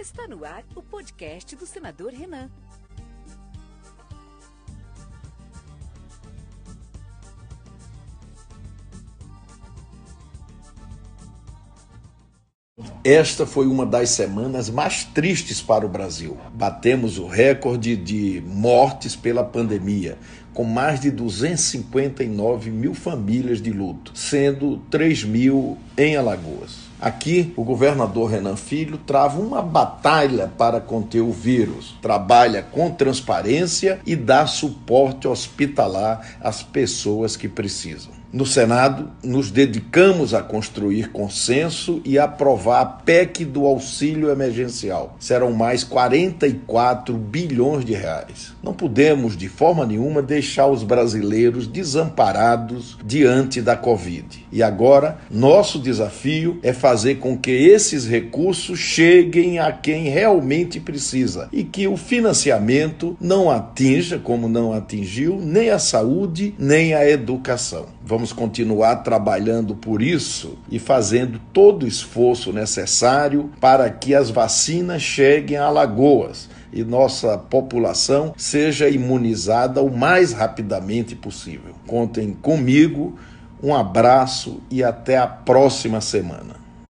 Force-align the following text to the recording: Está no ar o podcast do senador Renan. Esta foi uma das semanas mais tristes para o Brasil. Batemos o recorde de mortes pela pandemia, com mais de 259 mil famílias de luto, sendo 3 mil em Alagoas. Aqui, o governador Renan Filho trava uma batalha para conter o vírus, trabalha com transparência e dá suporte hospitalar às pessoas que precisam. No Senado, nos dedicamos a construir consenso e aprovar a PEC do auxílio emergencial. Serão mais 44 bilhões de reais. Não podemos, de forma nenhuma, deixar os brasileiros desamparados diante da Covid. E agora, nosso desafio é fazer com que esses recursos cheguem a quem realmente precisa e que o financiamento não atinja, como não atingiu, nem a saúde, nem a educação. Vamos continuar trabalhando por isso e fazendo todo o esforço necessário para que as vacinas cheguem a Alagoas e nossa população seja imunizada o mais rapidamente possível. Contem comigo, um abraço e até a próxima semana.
Está 0.00 0.28
no 0.28 0.44
ar 0.44 0.64
o 0.76 0.82
podcast 0.82 1.56
do 1.56 1.66
senador 1.66 2.12
Renan. 2.12 2.48
Esta 13.02 13.44
foi 13.44 13.66
uma 13.66 13.84
das 13.84 14.10
semanas 14.10 14.70
mais 14.70 15.02
tristes 15.02 15.60
para 15.60 15.84
o 15.84 15.88
Brasil. 15.88 16.36
Batemos 16.54 17.18
o 17.18 17.26
recorde 17.26 17.96
de 17.96 18.42
mortes 18.46 19.16
pela 19.16 19.42
pandemia, 19.42 20.16
com 20.54 20.62
mais 20.62 21.00
de 21.00 21.10
259 21.10 22.70
mil 22.70 22.94
famílias 22.94 23.60
de 23.60 23.72
luto, 23.72 24.12
sendo 24.14 24.78
3 24.90 25.24
mil 25.24 25.76
em 25.96 26.16
Alagoas. 26.16 26.88
Aqui, 27.00 27.52
o 27.56 27.64
governador 27.64 28.30
Renan 28.30 28.56
Filho 28.56 28.98
trava 28.98 29.40
uma 29.40 29.62
batalha 29.62 30.48
para 30.58 30.80
conter 30.80 31.20
o 31.20 31.32
vírus, 31.32 31.96
trabalha 32.02 32.62
com 32.62 32.90
transparência 32.90 34.00
e 34.04 34.14
dá 34.14 34.46
suporte 34.46 35.26
hospitalar 35.26 36.38
às 36.40 36.62
pessoas 36.62 37.36
que 37.36 37.48
precisam. 37.48 38.17
No 38.30 38.44
Senado, 38.44 39.10
nos 39.24 39.50
dedicamos 39.50 40.34
a 40.34 40.42
construir 40.42 41.10
consenso 41.10 42.02
e 42.04 42.18
aprovar 42.18 42.82
a 42.82 42.84
PEC 42.84 43.42
do 43.42 43.64
auxílio 43.64 44.30
emergencial. 44.30 45.16
Serão 45.18 45.50
mais 45.50 45.82
44 45.82 47.16
bilhões 47.16 47.86
de 47.86 47.94
reais. 47.94 48.52
Não 48.62 48.74
podemos, 48.74 49.34
de 49.34 49.48
forma 49.48 49.86
nenhuma, 49.86 50.20
deixar 50.20 50.66
os 50.66 50.82
brasileiros 50.82 51.66
desamparados 51.66 52.98
diante 53.02 53.62
da 53.62 53.74
Covid. 53.74 54.46
E 54.52 54.62
agora, 54.62 55.16
nosso 55.30 55.78
desafio 55.78 56.60
é 56.62 56.74
fazer 56.74 57.14
com 57.14 57.34
que 57.34 57.50
esses 57.50 58.06
recursos 58.06 58.78
cheguem 58.78 59.58
a 59.58 59.72
quem 59.72 60.04
realmente 60.10 60.78
precisa 60.78 61.48
e 61.50 61.64
que 61.64 61.88
o 61.88 61.96
financiamento 61.96 63.16
não 63.18 63.50
atinja, 63.50 64.18
como 64.18 64.50
não 64.50 64.74
atingiu, 64.74 65.40
nem 65.40 65.70
a 65.70 65.78
saúde, 65.78 66.54
nem 66.58 66.92
a 66.92 67.08
educação. 67.08 67.86
Vamos 68.04 68.17
continuar 68.32 68.96
trabalhando 68.96 69.74
por 69.74 70.02
isso 70.02 70.58
e 70.70 70.78
fazendo 70.78 71.40
todo 71.52 71.84
o 71.84 71.88
esforço 71.88 72.52
necessário 72.52 73.50
para 73.60 73.88
que 73.90 74.14
as 74.14 74.30
vacinas 74.30 75.02
cheguem 75.02 75.56
a 75.56 75.66
Alagoas 75.66 76.48
e 76.72 76.84
nossa 76.84 77.38
população 77.38 78.34
seja 78.36 78.88
imunizada 78.88 79.82
o 79.82 79.96
mais 79.96 80.32
rapidamente 80.32 81.14
possível. 81.14 81.74
Contem 81.86 82.32
comigo, 82.32 83.18
um 83.62 83.74
abraço 83.74 84.60
e 84.70 84.82
até 84.82 85.16
a 85.16 85.26
próxima 85.26 86.00
semana. 86.00 86.57